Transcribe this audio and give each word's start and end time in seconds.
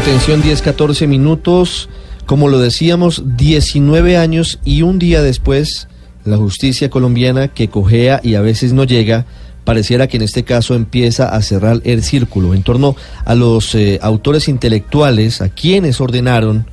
Atención, 0.00 0.40
10, 0.40 0.62
14 0.62 1.06
minutos. 1.06 1.90
Como 2.24 2.48
lo 2.48 2.58
decíamos, 2.58 3.22
19 3.36 4.16
años 4.16 4.58
y 4.64 4.80
un 4.80 4.98
día 4.98 5.20
después, 5.20 5.88
la 6.24 6.38
justicia 6.38 6.88
colombiana 6.88 7.48
que 7.48 7.68
cojea 7.68 8.18
y 8.24 8.34
a 8.34 8.40
veces 8.40 8.72
no 8.72 8.84
llega, 8.84 9.26
pareciera 9.64 10.06
que 10.06 10.16
en 10.16 10.22
este 10.22 10.42
caso 10.42 10.74
empieza 10.74 11.28
a 11.28 11.42
cerrar 11.42 11.82
el 11.84 12.02
círculo 12.02 12.54
en 12.54 12.62
torno 12.62 12.96
a 13.26 13.34
los 13.34 13.74
eh, 13.74 13.98
autores 14.00 14.48
intelectuales, 14.48 15.42
a 15.42 15.50
quienes 15.50 16.00
ordenaron 16.00 16.66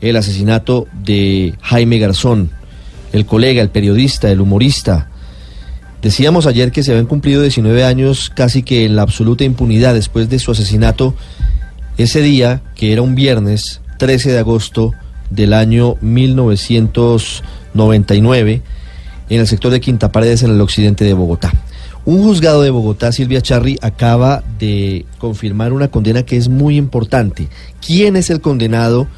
el 0.00 0.16
asesinato 0.16 0.88
de 0.92 1.54
Jaime 1.62 2.00
Garzón, 2.00 2.50
el 3.12 3.26
colega, 3.26 3.62
el 3.62 3.70
periodista, 3.70 4.28
el 4.28 4.40
humorista. 4.40 5.08
Decíamos 6.02 6.46
ayer 6.46 6.72
que 6.72 6.82
se 6.82 6.90
habían 6.90 7.06
cumplido 7.06 7.42
19 7.42 7.84
años 7.84 8.28
casi 8.34 8.64
que 8.64 8.84
en 8.84 8.96
la 8.96 9.02
absoluta 9.02 9.44
impunidad 9.44 9.94
después 9.94 10.28
de 10.28 10.40
su 10.40 10.50
asesinato 10.50 11.14
ese 11.98 12.20
día, 12.20 12.62
que 12.74 12.92
era 12.92 13.02
un 13.02 13.14
viernes 13.14 13.80
13 13.98 14.32
de 14.32 14.38
agosto 14.38 14.92
del 15.30 15.52
año 15.52 15.96
1999, 16.00 18.62
en 19.28 19.40
el 19.40 19.46
sector 19.46 19.70
de 19.72 19.80
Quinta 19.80 20.10
Paredes, 20.12 20.42
en 20.42 20.50
el 20.50 20.60
occidente 20.60 21.04
de 21.04 21.14
Bogotá. 21.14 21.52
Un 22.04 22.22
juzgado 22.22 22.62
de 22.62 22.70
Bogotá, 22.70 23.10
Silvia 23.10 23.40
Charri, 23.40 23.78
acaba 23.82 24.44
de 24.60 25.04
confirmar 25.18 25.72
una 25.72 25.88
condena 25.88 26.22
que 26.22 26.36
es 26.36 26.48
muy 26.48 26.76
importante. 26.76 27.48
¿Quién 27.84 28.14
es 28.14 28.30
el 28.30 28.40
condenado? 28.40 29.08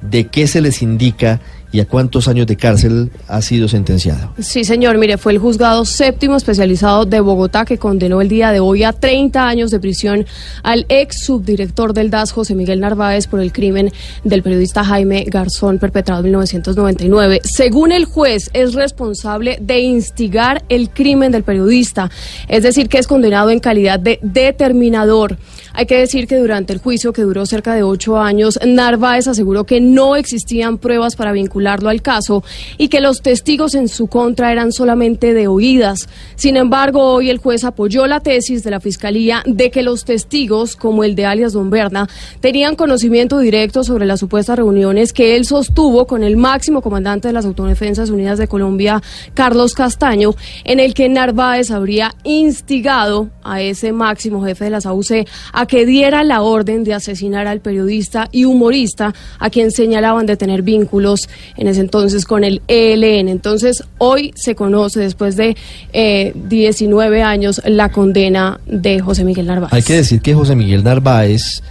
¿De 0.00 0.28
qué 0.28 0.46
se 0.46 0.60
les 0.60 0.80
indica? 0.82 1.40
Y 1.72 1.80
a 1.80 1.86
cuántos 1.86 2.28
años 2.28 2.46
de 2.46 2.56
cárcel 2.56 3.10
ha 3.28 3.42
sido 3.42 3.68
sentenciado. 3.68 4.32
Sí, 4.38 4.64
señor, 4.64 4.98
mire, 4.98 5.18
fue 5.18 5.32
el 5.32 5.38
juzgado 5.38 5.84
séptimo 5.84 6.36
especializado 6.36 7.04
de 7.04 7.20
Bogotá 7.20 7.64
que 7.64 7.78
condenó 7.78 8.20
el 8.20 8.28
día 8.28 8.50
de 8.50 8.60
hoy 8.60 8.84
a 8.84 8.92
30 8.92 9.46
años 9.46 9.70
de 9.70 9.80
prisión 9.80 10.26
al 10.62 10.86
ex 10.88 11.24
subdirector 11.24 11.92
del 11.92 12.10
DAS, 12.10 12.32
José 12.32 12.54
Miguel 12.54 12.80
Narváez, 12.80 13.26
por 13.26 13.40
el 13.40 13.52
crimen 13.52 13.92
del 14.24 14.42
periodista 14.42 14.84
Jaime 14.84 15.24
Garzón 15.28 15.78
perpetrado 15.78 16.20
en 16.20 16.26
1999. 16.26 17.40
Según 17.44 17.92
el 17.92 18.04
juez, 18.04 18.50
es 18.52 18.74
responsable 18.74 19.58
de 19.60 19.80
instigar 19.80 20.64
el 20.68 20.90
crimen 20.90 21.32
del 21.32 21.42
periodista, 21.42 22.10
es 22.48 22.62
decir, 22.62 22.88
que 22.88 22.98
es 22.98 23.06
condenado 23.06 23.50
en 23.50 23.60
calidad 23.60 23.98
de 23.98 24.18
determinador. 24.22 25.36
Hay 25.72 25.86
que 25.86 25.98
decir 25.98 26.26
que 26.26 26.36
durante 26.36 26.72
el 26.72 26.78
juicio, 26.78 27.12
que 27.12 27.22
duró 27.22 27.44
cerca 27.44 27.74
de 27.74 27.82
ocho 27.82 28.18
años, 28.18 28.58
Narváez 28.64 29.28
aseguró 29.28 29.64
que 29.64 29.80
no 29.80 30.16
existían 30.16 30.78
pruebas 30.78 31.16
para 31.16 31.32
al 31.66 32.02
caso 32.02 32.44
y 32.78 32.88
que 32.88 33.00
los 33.00 33.22
testigos 33.22 33.74
en 33.74 33.88
su 33.88 34.06
contra 34.06 34.52
eran 34.52 34.72
solamente 34.72 35.34
de 35.34 35.48
oídas. 35.48 36.08
Sin 36.34 36.56
embargo, 36.56 37.14
hoy 37.14 37.30
el 37.30 37.38
juez 37.38 37.64
apoyó 37.64 38.06
la 38.06 38.20
tesis 38.20 38.62
de 38.62 38.70
la 38.70 38.80
Fiscalía 38.80 39.42
de 39.46 39.70
que 39.70 39.82
los 39.82 40.04
testigos, 40.04 40.76
como 40.76 41.04
el 41.04 41.14
de 41.14 41.26
alias 41.26 41.52
Don 41.52 41.70
Berna, 41.70 42.08
tenían 42.40 42.76
conocimiento 42.76 43.38
directo 43.38 43.84
sobre 43.84 44.06
las 44.06 44.20
supuestas 44.20 44.56
reuniones 44.56 45.12
que 45.12 45.36
él 45.36 45.44
sostuvo 45.44 46.06
con 46.06 46.22
el 46.22 46.36
máximo 46.36 46.82
comandante 46.82 47.28
de 47.28 47.34
las 47.34 47.46
Autodefensas 47.46 48.10
Unidas 48.10 48.38
de 48.38 48.48
Colombia, 48.48 49.02
Carlos 49.34 49.74
Castaño, 49.74 50.34
en 50.64 50.80
el 50.80 50.94
que 50.94 51.08
Narváez 51.08 51.70
habría 51.70 52.14
instigado 52.24 53.30
a 53.42 53.60
ese 53.60 53.92
máximo 53.92 54.44
jefe 54.44 54.64
de 54.64 54.70
las 54.70 54.86
AUC 54.86 55.26
a 55.52 55.66
que 55.66 55.86
diera 55.86 56.24
la 56.24 56.42
orden 56.42 56.84
de 56.84 56.94
asesinar 56.94 57.46
al 57.46 57.60
periodista 57.60 58.28
y 58.32 58.44
humorista 58.44 59.14
a 59.38 59.50
quien 59.50 59.70
señalaban 59.70 60.26
de 60.26 60.36
tener 60.36 60.62
vínculos 60.62 61.28
en 61.56 61.68
ese 61.68 61.80
entonces 61.80 62.24
con 62.24 62.44
el 62.44 62.62
ELN. 62.68 63.28
Entonces, 63.28 63.84
hoy 63.98 64.32
se 64.34 64.54
conoce, 64.54 65.00
después 65.00 65.36
de 65.36 65.56
19 65.92 67.18
eh, 67.18 67.22
años, 67.22 67.60
la 67.64 67.90
condena 67.90 68.60
de 68.66 69.00
José 69.00 69.24
Miguel 69.24 69.46
Narváez. 69.46 69.72
Hay 69.72 69.82
que 69.82 69.94
decir 69.94 70.20
que 70.20 70.34
José 70.34 70.56
Miguel 70.56 70.84
Narváez 70.84 71.62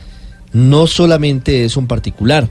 no 0.54 0.88
solamente 0.88 1.66
es 1.66 1.78
un 1.78 1.88
particular. 1.88 2.48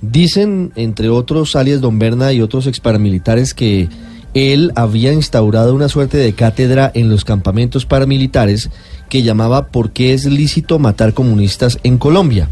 Dicen, 0.00 0.72
entre 0.76 1.08
otros, 1.08 1.54
alias 1.56 1.80
Don 1.80 1.98
Berna 1.98 2.32
y 2.32 2.40
otros 2.40 2.66
exparamilitares 2.66 3.54
que 3.54 3.88
él 4.34 4.72
había 4.76 5.12
instaurado 5.12 5.74
una 5.74 5.88
suerte 5.88 6.16
de 6.16 6.32
cátedra 6.32 6.90
en 6.94 7.10
los 7.10 7.24
campamentos 7.24 7.84
paramilitares 7.84 8.70
que 9.08 9.22
llamaba 9.22 9.66
¿Por 9.66 9.90
qué 9.90 10.14
es 10.14 10.24
lícito 10.24 10.78
matar 10.78 11.12
comunistas 11.12 11.78
en 11.82 11.98
Colombia? 11.98 12.48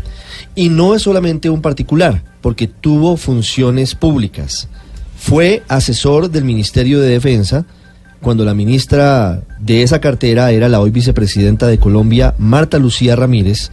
Y 0.55 0.69
no 0.69 0.94
es 0.94 1.03
solamente 1.03 1.50
un 1.50 1.62
particular, 1.62 2.22
porque 2.41 2.66
tuvo 2.66 3.16
funciones 3.16 3.94
públicas. 3.94 4.69
Fue 5.16 5.62
asesor 5.69 6.31
del 6.31 6.44
Ministerio 6.44 7.00
de 7.00 7.11
Defensa 7.11 7.66
cuando 8.21 8.44
la 8.44 8.55
ministra 8.55 9.43
de 9.59 9.83
esa 9.83 10.00
cartera 10.00 10.50
era 10.50 10.69
la 10.69 10.81
hoy 10.81 10.91
vicepresidenta 10.91 11.66
de 11.66 11.78
Colombia, 11.78 12.34
Marta 12.38 12.78
Lucía 12.78 13.16
Ramírez, 13.16 13.71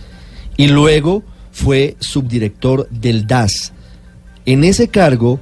y 0.55 0.67
luego 0.67 1.23
fue 1.51 1.95
subdirector 1.99 2.87
del 2.89 3.27
DAS. 3.27 3.73
En 4.45 4.63
ese 4.63 4.87
cargo 4.87 5.39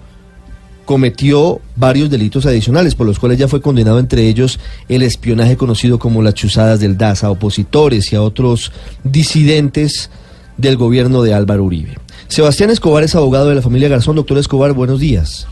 cometió 0.85 1.61
varios 1.75 2.09
delitos 2.09 2.45
adicionales 2.45 2.95
por 2.95 3.07
los 3.07 3.19
cuales 3.19 3.39
ya 3.39 3.47
fue 3.47 3.61
condenado 3.61 3.99
entre 3.99 4.27
ellos 4.27 4.59
el 4.87 5.01
espionaje 5.01 5.57
conocido 5.57 5.99
como 5.99 6.21
las 6.21 6.35
chuzadas 6.35 6.79
del 6.79 6.97
DAS 6.97 7.23
a 7.23 7.31
opositores 7.31 8.13
y 8.13 8.15
a 8.15 8.21
otros 8.21 8.71
disidentes 9.03 10.09
del 10.57 10.77
gobierno 10.77 11.21
de 11.21 11.33
Álvaro 11.33 11.63
Uribe. 11.63 11.95
Sebastián 12.27 12.69
Escobar 12.69 13.03
es 13.03 13.15
abogado 13.15 13.49
de 13.49 13.55
la 13.55 13.61
familia 13.61 13.89
Garzón. 13.89 14.15
Doctor 14.15 14.37
Escobar, 14.37 14.73
buenos 14.73 14.99
días. 14.99 15.47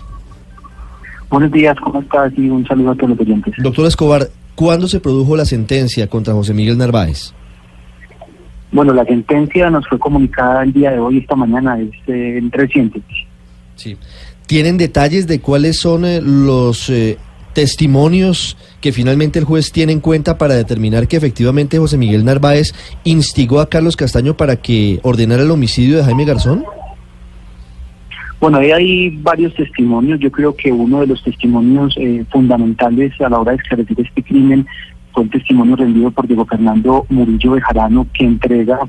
Buenos 1.29 1.51
días, 1.51 1.75
¿cómo 1.83 1.99
estás? 2.01 2.31
Y 2.37 2.49
un 2.49 2.65
saludo 2.65 2.91
a 2.91 2.95
todos 2.95 3.11
los 3.11 3.19
oyentes. 3.19 3.53
Doctor 3.57 3.87
Escobar, 3.87 4.29
¿cuándo 4.55 4.87
se 4.87 4.99
produjo 4.99 5.35
la 5.35 5.45
sentencia 5.45 6.07
contra 6.07 6.33
José 6.33 6.53
Miguel 6.53 6.77
Narváez? 6.77 7.33
Bueno, 8.71 8.93
la 8.93 9.05
sentencia 9.05 9.69
nos 9.69 9.87
fue 9.87 9.99
comunicada 9.99 10.63
el 10.63 10.73
día 10.73 10.91
de 10.91 10.99
hoy, 10.99 11.19
esta 11.19 11.35
mañana, 11.35 11.79
es 11.79 11.91
eh, 12.07 12.41
reciente. 12.51 13.01
Sí. 13.75 13.97
¿Tienen 14.47 14.77
detalles 14.77 15.27
de 15.27 15.39
cuáles 15.39 15.77
son 15.77 16.05
eh, 16.05 16.21
los 16.21 16.89
eh, 16.89 17.17
testimonios 17.53 18.57
que 18.81 18.91
finalmente 18.91 19.39
el 19.39 19.45
juez 19.45 19.71
tiene 19.71 19.93
en 19.93 19.99
cuenta 19.99 20.37
para 20.37 20.55
determinar 20.55 21.07
que 21.07 21.17
efectivamente 21.17 21.79
José 21.79 21.97
Miguel 21.97 22.25
Narváez 22.25 22.73
instigó 23.03 23.59
a 23.59 23.69
Carlos 23.69 23.95
Castaño 23.95 24.35
para 24.35 24.57
que 24.57 24.99
ordenara 25.03 25.43
el 25.43 25.51
homicidio 25.51 25.97
de 25.97 26.03
Jaime 26.03 26.25
Garzón? 26.25 26.65
Bueno, 28.39 28.57
ahí 28.57 28.71
hay 28.71 29.09
varios 29.21 29.53
testimonios. 29.53 30.19
Yo 30.19 30.29
creo 30.29 30.53
que 30.53 30.69
uno 30.69 30.99
de 30.99 31.07
los 31.07 31.23
testimonios 31.23 31.95
eh, 31.97 32.25
fundamentales 32.29 33.13
a 33.21 33.29
la 33.29 33.39
hora 33.39 33.51
de 33.51 33.57
esclarecer 33.57 34.01
este 34.01 34.21
crimen 34.21 34.67
fue 35.13 35.23
el 35.23 35.29
testimonio 35.29 35.77
rendido 35.77 36.11
por 36.11 36.27
Diego 36.27 36.45
Fernando 36.45 37.05
Murillo 37.09 37.51
Bejarano, 37.51 38.05
que 38.13 38.25
entrega 38.25 38.79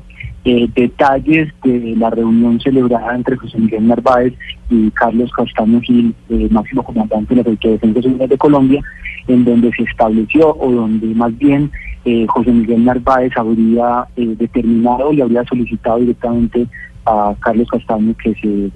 eh, 0.45 0.69
detalles 0.75 1.51
de 1.63 1.95
la 1.97 2.11
reunión 2.11 2.59
celebrada 2.61 3.15
entre 3.15 3.35
José 3.35 3.57
Miguel 3.57 3.87
Narváez 3.87 4.31
y 4.69 4.91
Carlos 4.91 5.31
Castaño 5.35 5.81
Gil, 5.81 6.13
eh, 6.29 6.47
máximo 6.51 6.83
comandante 6.83 7.33
de 7.33 7.43
la 7.43 7.49
Defensa 7.49 8.07
Unidas 8.07 8.29
de 8.29 8.37
Colombia, 8.37 8.81
en 9.27 9.43
donde 9.43 9.71
se 9.75 9.81
estableció 9.81 10.55
o 10.55 10.71
donde 10.71 11.07
más 11.15 11.35
bien 11.39 11.71
eh, 12.05 12.27
José 12.29 12.51
Miguel 12.51 12.85
Narváez 12.85 13.31
habría 13.35 14.05
determinado 14.15 15.11
y 15.11 15.21
habría 15.21 15.43
solicitado 15.45 15.97
directamente 15.97 16.67
a 17.07 17.33
Carlos 17.39 17.67
Castaño 17.67 18.15
que 18.23 18.35
se 18.35 18.69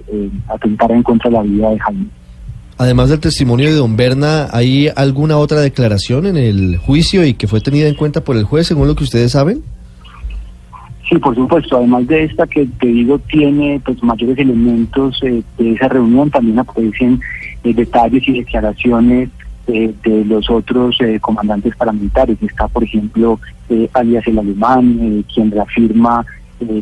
atentara 0.48 0.96
en 0.96 1.04
contra 1.04 1.30
de 1.30 1.36
la 1.36 1.42
vida 1.44 1.70
de 1.70 1.78
Jaime. 1.78 2.06
Además 2.78 3.10
del 3.10 3.20
testimonio 3.20 3.68
de 3.68 3.76
don 3.76 3.96
Berna, 3.96 4.48
¿hay 4.52 4.88
alguna 4.96 5.36
otra 5.36 5.60
declaración 5.60 6.26
en 6.26 6.36
el 6.36 6.78
juicio 6.78 7.24
y 7.24 7.34
que 7.34 7.46
fue 7.46 7.60
tenida 7.60 7.86
en 7.86 7.94
cuenta 7.94 8.24
por 8.24 8.36
el 8.36 8.42
juez, 8.42 8.66
según 8.66 8.88
lo 8.88 8.96
que 8.96 9.04
ustedes 9.04 9.30
saben? 9.30 9.62
Sí, 11.10 11.18
por 11.18 11.34
supuesto. 11.34 11.76
Además 11.76 12.06
de 12.06 12.24
esta 12.24 12.46
que 12.46 12.66
te 12.66 12.86
digo 12.86 13.18
tiene 13.18 13.80
pues 13.84 14.00
mayores 14.02 14.38
elementos 14.38 15.20
eh, 15.24 15.42
de 15.58 15.72
esa 15.72 15.88
reunión, 15.88 16.30
también 16.30 16.60
aparecen 16.60 17.20
eh, 17.64 17.74
detalles 17.74 18.26
y 18.28 18.38
declaraciones 18.38 19.28
eh, 19.66 19.92
de 20.04 20.24
los 20.24 20.48
otros 20.48 20.98
comandantes 21.20 21.74
paramilitares. 21.74 22.40
Está, 22.40 22.68
por 22.68 22.84
ejemplo, 22.84 23.40
alias 23.92 24.24
el 24.28 24.38
alemán, 24.38 25.24
quien 25.34 25.50
reafirma 25.50 26.24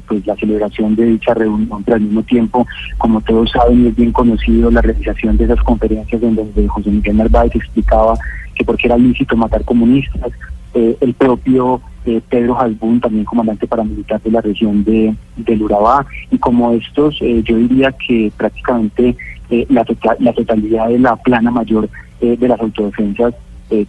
pues 0.07 0.27
la 0.27 0.35
celebración 0.35 0.97
de 0.97 1.07
dicha 1.07 1.33
reunión, 1.33 1.85
pero 1.85 1.95
al 1.95 2.03
mismo 2.03 2.23
tiempo, 2.25 2.67
como 2.99 3.21
todos 3.21 3.51
saben 3.53 3.85
y 3.85 3.89
es 3.89 3.97
bien 3.97 4.11
conocido, 4.11 4.71
la 4.73 4.83
realización 4.83 5.37
de 5.37 5.45
esas 5.45 5.63
conferencias 5.63 6.21
en 6.21 6.35
donde 6.35 6.67
José 6.67 6.91
Miguel 6.91 7.17
Narváez 7.17 7.55
explicaba 7.55 8.15
que 8.57 8.65
porque 8.65 8.89
era 8.89 8.99
lícito 8.99 9.37
matar 9.37 9.65
comunistas, 9.65 10.33
el 10.75 11.15
propio 11.15 11.81
Pedro 12.29 12.59
Hasbún, 12.59 13.01
también 13.01 13.25
comandante 13.25 13.67
paramilitar 13.67 14.21
de 14.23 14.31
la 14.31 14.41
región 14.41 14.85
de 14.85 15.15
del 15.37 15.63
Urabá, 15.63 16.07
y 16.31 16.39
como 16.39 16.73
estos, 16.73 17.17
eh, 17.21 17.43
yo 17.45 17.57
diría 17.57 17.93
que 17.93 18.33
prácticamente 18.37 19.17
eh, 19.51 19.67
la, 19.69 19.85
tota-, 19.85 20.17
la 20.19 20.33
totalidad 20.33 20.89
de 20.89 20.99
la 20.99 21.17
plana 21.17 21.51
mayor 21.51 21.89
eh, 22.21 22.37
de 22.37 22.49
las 22.49 22.61
autodefensas 22.61 23.35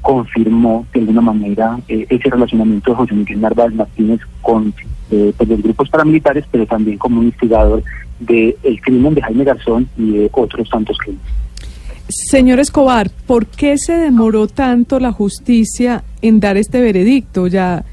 confirmó 0.02 0.86
de 0.94 1.00
alguna 1.00 1.22
manera 1.22 1.80
ese 1.88 2.30
relacionamiento 2.30 2.92
de 2.92 2.98
José 2.98 3.14
Miguel 3.14 3.40
Narváez 3.40 3.74
Martínez 3.74 4.20
con 4.42 4.74
pues, 5.10 5.48
los 5.48 5.64
grupos 5.64 5.90
paramilitares, 5.90 6.44
pero 6.52 6.66
también 6.66 6.98
como 6.98 7.22
un 7.22 7.28
instigador 7.28 7.82
del 8.20 8.58
crimen 8.84 9.14
de 9.14 9.22
Jaime 9.22 9.46
Garzón 9.46 9.88
y 9.98 10.12
de 10.12 10.30
otros 10.34 10.70
tantos 10.70 10.98
crímenes. 10.98 11.26
Señor 12.28 12.60
Escobar, 12.60 13.10
¿por 13.28 13.46
qué 13.48 13.78
se 13.78 13.94
demoró 13.94 14.48
tanto 14.48 15.00
la 15.00 15.12
justicia 15.12 16.04
en 16.22 16.40
dar 16.40 16.58
este 16.58 16.82
veredicto? 16.82 17.48
Ya 17.48 17.86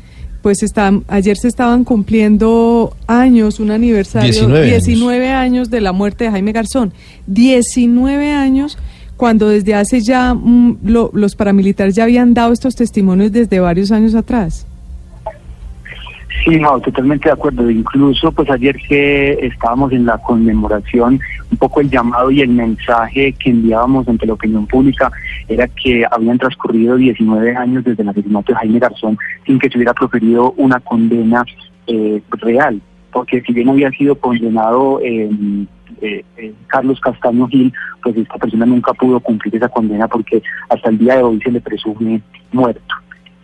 pues 0.43 0.63
están, 0.63 1.03
ayer 1.09 1.37
se 1.37 1.49
estaban 1.49 1.83
cumpliendo 1.85 2.97
años, 3.09 3.59
un 3.59 3.71
aniversario, 3.73 4.31
19 4.31 4.59
años. 4.73 4.85
19 4.87 5.31
años 5.31 5.71
de 5.71 5.81
la 5.81 5.93
muerte 5.93 6.25
de 6.25 6.31
Jaime 6.31 6.53
Garzón. 6.53 6.93
19 7.27 8.33
años 8.33 8.79
cuando 9.17 9.49
desde 9.49 9.75
hace 9.75 10.01
ya 10.03 10.35
mm, 10.35 10.79
lo- 10.85 11.11
los 11.15 11.35
paramilitares 11.37 11.95
ya 11.95 12.05
habían 12.05 12.35
dado 12.35 12.53
estos 12.53 12.75
testimonios 12.77 13.33
desde 13.33 13.61
varios 13.61 13.91
años 13.91 14.15
atrás. 14.15 14.67
Sí, 16.45 16.61
totalmente 16.85 17.29
de 17.29 17.33
acuerdo. 17.33 17.71
Incluso, 17.71 18.31
pues 18.33 18.51
ayer 18.51 18.77
que 18.89 19.33
estábamos 19.47 19.93
en 19.93 20.07
la 20.07 20.19
conmemoración, 20.19 21.21
un 21.51 21.59
poco 21.59 21.81
el 21.81 21.91
llamado 21.91 22.31
y 22.31 22.41
el 22.41 22.51
mensaje 22.51 23.33
que 23.33 23.51
enviábamos 23.51 24.07
ante 24.09 24.27
la 24.27 24.35
opinión 24.35 24.67
pública 24.67 25.11
era 25.49 25.67
que 25.69 26.05
habían 26.11 26.39
transcurrido 26.39 26.97
19 26.97 27.57
años 27.57 27.85
desde 27.85 28.03
el 28.03 28.09
asesinato 28.11 28.53
de 28.53 28.59
Jaime 28.59 28.79
Garzón 28.79 29.19
sin 29.45 29.59
que 29.59 29.69
se 29.69 29.79
hubiera 29.79 29.95
proferido 29.95 30.53
una 30.57 30.79
condena 30.81 31.45
eh, 31.87 32.23
real. 32.31 32.81
Porque 33.13 33.41
si 33.43 33.53
bien 33.53 33.69
había 33.69 33.91
sido 33.91 34.15
condenado 34.17 35.01
eh, 35.03 35.31
eh, 36.03 36.25
eh, 36.37 36.55
Carlos 36.67 37.01
Castaño 37.01 37.49
Gil, 37.49 37.73
pues 38.03 38.17
esta 38.17 38.37
persona 38.37 38.67
nunca 38.67 38.93
pudo 38.93 39.21
cumplir 39.21 39.57
esa 39.57 39.69
condena 39.69 40.07
porque 40.07 40.43
hasta 40.69 40.91
el 40.91 40.99
día 40.99 41.17
de 41.17 41.23
hoy 41.23 41.41
se 41.41 41.51
le 41.51 41.61
presume 41.61 42.21
muerto. 42.53 42.95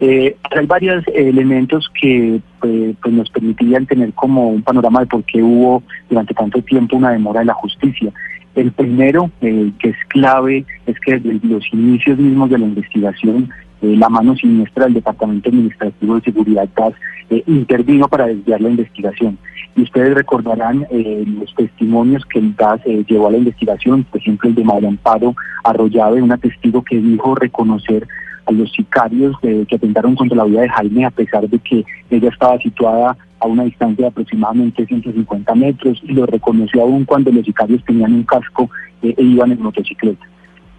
Eh, 0.05 0.37
hay 0.51 0.67
varios 0.67 1.05
elementos 1.15 1.89
que 2.01 2.41
pues, 2.59 2.97
pues, 3.01 3.15
nos 3.15 3.31
permitirían 3.31 3.87
tener 3.87 4.13
como 4.15 4.49
un 4.49 4.61
panorama 4.61 4.99
de 4.99 5.07
por 5.07 5.23
qué 5.23 5.41
hubo 5.41 5.81
durante 6.11 6.35
tanto 6.35 6.61
tiempo 6.61 6.97
una 6.97 7.13
demora 7.13 7.39
de 7.39 7.47
la 7.47 7.55
justicia. 7.55 8.13
El 8.57 8.73
primero, 8.73 9.31
eh, 9.43 9.71
que 9.79 9.91
es 9.91 9.97
clave, 10.09 10.67
es 10.87 10.99
que 10.99 11.21
desde 11.21 11.47
los 11.47 11.65
inicios 11.73 12.19
mismos 12.19 12.51
de 12.51 12.59
la 12.59 12.65
investigación, 12.67 13.49
eh, 13.81 13.95
la 13.97 14.09
mano 14.09 14.35
siniestra 14.35 14.87
del 14.87 14.95
Departamento 14.95 15.51
Administrativo 15.51 16.17
de 16.17 16.23
Seguridad 16.23 16.69
DAS 16.77 16.95
eh, 17.31 17.45
intervino 17.47 18.09
para 18.09 18.27
desviar 18.27 18.61
la 18.61 18.71
investigación. 18.71 19.39
Y 19.77 19.83
ustedes 19.83 20.15
recordarán 20.15 20.85
los 20.91 21.55
testimonios 21.55 22.27
que 22.27 22.41
el 22.41 22.57
DAS 22.57 22.81
llevó 23.07 23.29
a 23.29 23.31
la 23.31 23.39
investigación, 23.39 24.03
por 24.03 24.21
ejemplo 24.21 24.51
el 24.51 24.57
de 24.57 24.65
María 24.65 24.89
Amparo 24.89 25.35
Arroyave, 25.65 26.21
una 26.21 26.37
testigo 26.37 26.83
que 26.83 26.97
dijo 26.97 27.37
reconocer 27.37 28.07
a 28.47 28.53
los 28.53 28.71
sicarios 28.73 29.37
que 29.41 29.67
atentaron 29.75 30.15
contra 30.17 30.37
la 30.37 30.45
vida 30.45 30.63
de 30.63 30.69
Jaime, 30.69 31.05
a 31.05 31.11
pesar 31.11 31.49
de 31.49 31.59
que 31.59 31.85
ella 32.11 32.29
estaba 32.29 32.59
situada 32.59 33.17
a 33.41 33.47
una 33.47 33.65
distancia 33.65 34.05
de 34.05 34.09
aproximadamente 34.09 34.87
150 34.87 35.55
metros 35.55 36.01
y 36.05 36.13
lo 36.13 36.27
reconoció 36.27 36.83
aún 36.83 37.05
cuando 37.05 37.33
los 37.33 37.45
sicarios 37.45 37.85
tenían 37.85 38.13
un 38.13 38.23
casco 38.23 38.71
eh, 39.03 39.15
e 39.17 39.23
iban 39.23 39.53
en 39.53 39.63
motocicleta. 39.63 40.25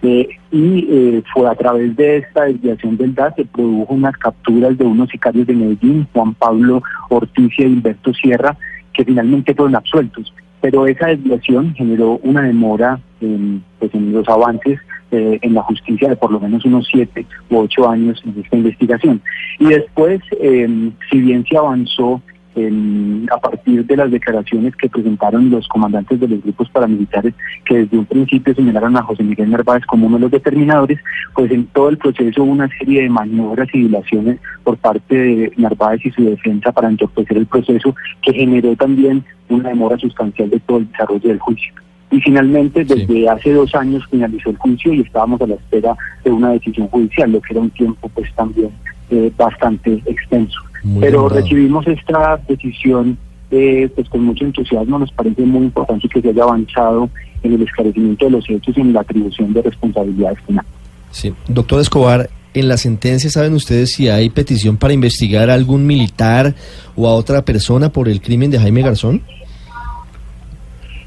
Eh, 0.01 0.27
y 0.51 0.85
eh, 0.89 1.23
fue 1.33 1.49
a 1.49 1.55
través 1.55 1.95
de 1.95 2.17
esta 2.17 2.43
desviación 2.43 2.97
del 2.97 3.15
DAS 3.15 3.35
se 3.37 3.45
produjo 3.45 3.93
unas 3.93 4.17
capturas 4.17 4.77
de 4.77 4.83
unos 4.83 5.09
sicarios 5.09 5.47
de 5.47 5.53
Medellín, 5.53 6.07
Juan 6.13 6.33
Pablo 6.33 6.83
Ortiz 7.09 7.51
y 7.57 7.63
Hilberto 7.63 8.13
Sierra, 8.13 8.57
que 8.93 9.05
finalmente 9.05 9.55
fueron 9.55 9.75
absueltos. 9.75 10.33
Pero 10.59 10.87
esa 10.87 11.07
desviación 11.07 11.73
generó 11.73 12.19
una 12.23 12.41
demora 12.41 12.99
en, 13.21 13.63
pues, 13.79 13.93
en 13.93 14.11
los 14.11 14.27
avances 14.27 14.79
eh, 15.13 15.39
en 15.41 15.53
la 15.53 15.61
justicia 15.61 16.09
de 16.09 16.15
por 16.15 16.31
lo 16.31 16.39
menos 16.39 16.65
unos 16.65 16.87
siete 16.91 17.25
u 17.49 17.57
ocho 17.57 17.87
años 17.89 18.21
en 18.25 18.41
esta 18.43 18.57
investigación. 18.57 19.21
Y 19.59 19.65
después, 19.65 20.19
eh, 20.41 20.91
si 21.09 21.21
bien 21.21 21.45
se 21.47 21.55
avanzó 21.57 22.21
en- 22.55 23.27
a 23.31 23.37
partir 23.37 23.83
de 23.85 23.97
las 23.97 24.11
declaraciones 24.11 24.75
que 24.75 24.87
presentaron 24.89 25.49
los 25.49 25.67
comandantes 25.67 26.19
de 26.19 26.27
los 26.27 26.43
grupos 26.43 26.69
paramilitares 26.69 27.33
que 27.65 27.77
desde 27.79 27.97
un 27.97 28.05
principio 28.05 28.53
señalaron 28.53 28.95
a 28.95 29.01
José 29.03 29.23
Miguel 29.23 29.49
Narváez 29.49 29.83
como 29.85 30.05
uno 30.05 30.17
de 30.17 30.21
los 30.21 30.31
determinadores, 30.31 30.99
pues 31.35 31.51
en 31.51 31.65
todo 31.67 31.89
el 31.89 31.97
proceso 31.97 32.43
hubo 32.43 32.51
una 32.51 32.69
serie 32.77 33.03
de 33.03 33.09
maniobras 33.09 33.67
y 33.73 33.79
dilaciones 33.83 34.39
por 34.63 34.77
parte 34.77 35.15
de 35.15 35.51
Narváez 35.57 36.05
y 36.05 36.11
su 36.11 36.23
defensa 36.25 36.71
para 36.71 36.89
entorpecer 36.89 37.37
el 37.37 37.47
proceso 37.47 37.95
que 38.21 38.33
generó 38.33 38.75
también 38.75 39.23
una 39.49 39.69
demora 39.69 39.97
sustancial 39.97 40.49
de 40.49 40.59
todo 40.59 40.77
el 40.77 40.91
desarrollo 40.91 41.29
del 41.29 41.39
juicio. 41.39 41.73
Y 42.13 42.21
finalmente, 42.21 42.85
Sí. 42.85 42.93
desde 42.93 43.27
hace 43.27 43.51
dos 43.53 43.73
años 43.73 44.03
finalizó 44.11 44.51
el 44.51 44.57
juicio 44.57 44.93
y 44.93 45.01
estábamos 45.01 45.41
a 45.41 45.47
la 45.47 45.55
espera 45.55 45.95
de 46.23 46.31
una 46.31 46.51
decisión 46.51 46.87
judicial, 46.87 47.31
lo 47.31 47.41
que 47.41 47.53
era 47.53 47.61
un 47.61 47.71
tiempo 47.71 48.07
pues 48.13 48.31
también 48.35 48.69
eh, 49.09 49.31
bastante 49.35 50.01
extenso. 50.05 50.59
Muy 50.83 51.01
Pero 51.01 51.17
demorado. 51.23 51.41
recibimos 51.41 51.87
esta 51.87 52.39
decisión 52.47 53.17
eh, 53.51 53.89
pues 53.95 54.07
con 54.09 54.23
mucho 54.23 54.45
entusiasmo, 54.45 54.97
nos 54.99 55.11
parece 55.11 55.41
muy 55.43 55.63
importante 55.65 56.07
que 56.07 56.21
se 56.21 56.29
haya 56.29 56.43
avanzado 56.43 57.09
en 57.43 57.53
el 57.53 57.61
esclarecimiento 57.63 58.25
de 58.25 58.31
los 58.31 58.49
hechos 58.49 58.77
y 58.77 58.81
en 58.81 58.93
la 58.93 59.01
atribución 59.01 59.53
de 59.53 59.61
responsabilidades 59.61 60.39
penales. 60.47 60.71
Sí. 61.11 61.33
Doctor 61.47 61.79
Escobar, 61.81 62.29
en 62.53 62.67
la 62.67 62.77
sentencia, 62.77 63.29
¿saben 63.29 63.53
ustedes 63.53 63.91
si 63.91 64.07
hay 64.09 64.29
petición 64.29 64.77
para 64.77 64.93
investigar 64.93 65.49
a 65.49 65.53
algún 65.55 65.85
militar 65.87 66.53
o 66.95 67.07
a 67.07 67.13
otra 67.13 67.43
persona 67.43 67.89
por 67.89 68.07
el 68.09 68.21
crimen 68.21 68.49
de 68.51 68.59
Jaime 68.59 68.81
Garzón? 68.81 69.21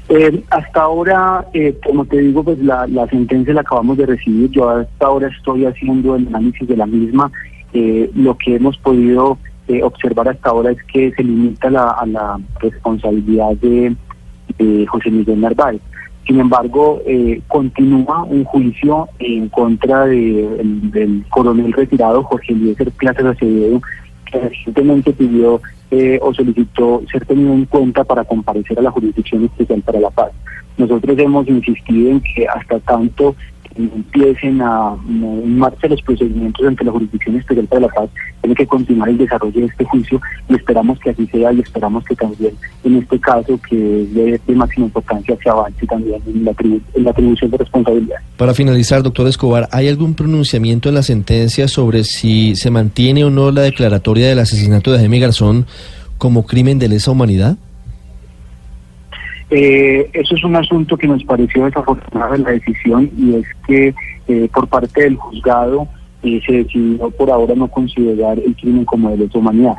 Eh, 0.09 0.41
hasta 0.51 0.81
ahora, 0.81 1.45
eh, 1.53 1.75
como 1.85 2.05
te 2.05 2.19
digo, 2.19 2.43
pues 2.43 2.57
la, 2.59 2.87
sentencia 3.09 3.53
la 3.53 3.61
acabamos 3.61 3.97
de 3.97 4.05
recibir. 4.05 4.49
Yo 4.51 4.69
hasta 4.69 5.05
ahora 5.05 5.27
estoy 5.27 5.65
haciendo 5.65 6.15
el 6.15 6.27
análisis 6.27 6.67
de 6.67 6.77
la 6.77 6.85
misma. 6.85 7.31
Eh, 7.73 8.09
lo 8.15 8.37
que 8.37 8.55
hemos 8.55 8.77
podido 8.77 9.37
eh, 9.67 9.83
observar 9.83 10.29
hasta 10.29 10.49
ahora 10.49 10.71
es 10.71 10.77
que 10.83 11.11
se 11.11 11.23
limita 11.23 11.69
la- 11.69 11.89
a 11.89 12.05
la 12.05 12.39
responsabilidad 12.61 13.51
de, 13.57 13.95
José 14.87 15.11
Miguel 15.11 15.41
Narváez. 15.41 15.81
Sin 16.25 16.39
embargo, 16.39 17.01
eh, 17.05 17.41
continúa 17.47 18.23
un 18.23 18.43
juicio 18.45 19.07
en 19.19 19.49
contra 19.49 20.05
de- 20.05 20.61
el- 20.61 20.89
del 20.91 21.25
coronel 21.29 21.73
retirado 21.73 22.23
Jorge 22.23 22.53
Eliezer 22.53 22.89
Plazas 22.91 23.25
Acevedo, 23.25 23.81
que 24.31 24.39
recientemente 24.39 25.11
pidió 25.11 25.61
eh, 25.91 26.19
o 26.21 26.33
solicitó 26.33 27.01
ser 27.11 27.25
tenido 27.25 27.53
en 27.53 27.65
cuenta 27.65 28.03
para 28.03 28.23
comparecer 28.23 28.77
a 28.79 28.81
la 28.81 28.91
Jurisdicción 28.91 29.45
Especial 29.45 29.81
para 29.81 29.99
la 29.99 30.09
Paz. 30.09 30.31
Nosotros 30.77 31.17
hemos 31.17 31.47
insistido 31.47 32.11
en 32.11 32.21
que 32.21 32.47
hasta 32.47 32.79
tanto 32.79 33.35
empiecen 33.77 34.61
a 34.61 34.95
marcha 35.45 35.87
los 35.87 36.01
procedimientos 36.01 36.65
ante 36.65 36.83
la 36.83 36.91
Jurisdicción 36.91 37.35
Especial 37.37 37.67
para 37.67 37.81
la 37.81 37.87
Paz, 37.89 38.09
tiene 38.41 38.55
que 38.55 38.67
continuar 38.67 39.09
el 39.09 39.17
desarrollo 39.17 39.61
de 39.61 39.67
este 39.67 39.85
juicio 39.85 40.21
y 40.49 40.55
esperamos 40.55 40.99
que 40.99 41.11
así 41.11 41.27
sea 41.27 41.53
y 41.53 41.59
esperamos 41.59 42.03
que 42.05 42.15
también 42.15 42.53
en 42.83 42.97
este 42.97 43.19
caso, 43.19 43.59
que 43.69 44.03
es 44.03 44.47
de, 44.47 44.55
máxima 44.55 44.85
importancia, 44.87 45.37
se 45.41 45.49
avance 45.49 45.85
también 45.85 46.21
en 46.25 46.45
la, 46.45 46.53
en 46.93 47.03
la 47.03 47.11
atribución 47.11 47.51
de 47.51 47.57
responsabilidad. 47.57 48.17
Para 48.37 48.53
finalizar, 48.53 49.03
doctor 49.03 49.27
Escobar, 49.27 49.67
¿hay 49.71 49.87
algún 49.87 50.13
pronunciamiento 50.13 50.89
en 50.89 50.95
la 50.95 51.03
sentencia 51.03 51.67
sobre 51.67 52.03
si 52.03 52.55
se 52.55 52.71
mantiene 52.71 53.23
o 53.23 53.29
no 53.29 53.51
la 53.51 53.61
declaratoria 53.61 54.27
del 54.27 54.39
asesinato 54.39 54.91
de 54.91 54.99
Jaime 54.99 55.19
Garzón 55.19 55.65
como 56.17 56.45
crimen 56.45 56.79
de 56.79 56.89
lesa 56.89 57.11
humanidad? 57.11 57.57
Eh, 59.49 60.09
eso 60.13 60.35
es 60.35 60.43
un 60.43 60.55
asunto 60.57 60.97
que 60.97 61.07
nos 61.07 61.23
pareció 61.23 61.65
desafortunado 61.65 62.35
en 62.35 62.43
la 62.43 62.51
decisión 62.51 63.09
y 63.17 63.35
es 63.35 63.45
que 63.65 63.95
eh, 64.27 64.49
por 64.53 64.67
parte 64.67 65.03
del 65.03 65.15
juzgado 65.15 65.87
eh, 66.23 66.41
se 66.45 66.63
decidió 66.63 67.09
por 67.11 67.31
ahora 67.31 67.55
no 67.55 67.69
considerar 67.69 68.37
el 68.39 68.55
crimen 68.57 68.83
como 68.83 69.09
de 69.09 69.17
lesa 69.17 69.37
humanidad. 69.37 69.75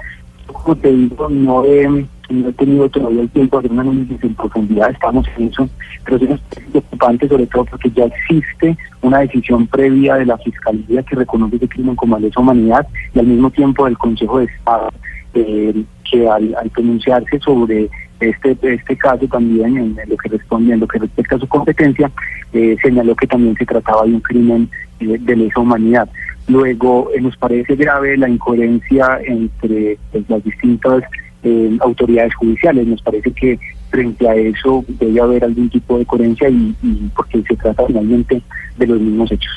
Como 0.46 0.74
te 0.76 0.90
digo, 0.90 1.28
no 1.28 1.66
he, 1.66 1.86
no 1.86 2.48
he 2.48 2.52
tenido 2.54 2.88
todavía 2.88 3.20
el 3.20 3.28
tiempo 3.28 3.60
de 3.60 3.66
hacer 3.66 3.72
un 3.72 3.80
análisis 3.80 4.24
en 4.24 4.34
profundidad, 4.34 4.90
estamos 4.90 5.26
en 5.36 5.48
eso, 5.48 5.68
pero 6.04 6.16
es 6.16 6.40
preocupante 6.70 7.28
sobre 7.28 7.46
todo 7.48 7.66
porque 7.66 7.90
ya 7.90 8.04
existe 8.04 8.74
una 9.02 9.18
decisión 9.18 9.66
previa 9.66 10.14
de 10.14 10.24
la 10.24 10.38
Fiscalía 10.38 11.02
que 11.02 11.16
reconoce 11.16 11.56
ese 11.56 11.68
crimen 11.68 11.94
como 11.94 12.16
de 12.16 12.22
lesa 12.22 12.40
humanidad 12.40 12.86
y 13.14 13.18
al 13.18 13.26
mismo 13.26 13.50
tiempo 13.50 13.84
del 13.84 13.98
Consejo 13.98 14.38
de 14.38 14.46
Estado 14.46 14.88
eh, 15.34 15.84
que 16.10 16.26
al 16.26 16.70
pronunciarse 16.72 17.38
sobre 17.40 17.90
este 18.20 18.56
este 18.62 18.96
caso 18.96 19.26
también 19.28 19.76
en 19.76 19.96
lo 20.08 20.16
que 20.16 20.28
responde 20.28 20.74
en 20.74 20.80
lo 20.80 20.88
que 20.88 20.98
respecta 20.98 21.36
a 21.36 21.38
su 21.38 21.46
competencia 21.46 22.10
eh, 22.52 22.76
señaló 22.82 23.14
que 23.14 23.26
también 23.26 23.54
se 23.56 23.66
trataba 23.66 24.04
de 24.04 24.14
un 24.14 24.20
crimen 24.20 24.68
eh, 25.00 25.18
de 25.18 25.36
lesa 25.36 25.60
humanidad 25.60 26.08
luego 26.48 27.10
eh, 27.14 27.20
nos 27.20 27.36
parece 27.36 27.76
grave 27.76 28.16
la 28.16 28.28
incoherencia 28.28 29.20
entre 29.24 29.98
pues, 30.10 30.24
las 30.28 30.42
distintas 30.42 31.04
eh, 31.44 31.78
autoridades 31.80 32.34
judiciales 32.34 32.86
nos 32.86 33.02
parece 33.02 33.30
que 33.30 33.58
frente 33.90 34.28
a 34.28 34.34
eso 34.34 34.84
debe 34.88 35.20
haber 35.20 35.44
algún 35.44 35.70
tipo 35.70 35.98
de 35.98 36.04
coherencia 36.04 36.48
y, 36.48 36.74
y 36.82 37.10
porque 37.14 37.42
se 37.42 37.56
trata 37.56 37.86
finalmente 37.86 38.42
de 38.76 38.86
los 38.86 39.00
mismos 39.00 39.30
hechos 39.30 39.52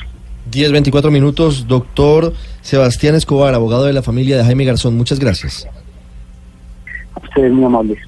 10, 0.50 0.72
24 0.72 1.10
minutos, 1.10 1.66
doctor 1.66 2.34
Sebastián 2.60 3.14
Escobar, 3.14 3.54
abogado 3.54 3.84
de 3.84 3.92
la 3.94 4.02
familia 4.02 4.36
de 4.36 4.44
Jaime 4.44 4.64
Garzón. 4.64 4.96
Muchas 4.96 5.18
gracias. 5.18 5.66
a 7.14 7.20
ustedes 7.20 7.52
muy 7.52 7.64
amables 7.64 7.98